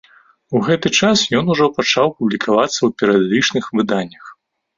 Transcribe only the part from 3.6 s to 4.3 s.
выданнях.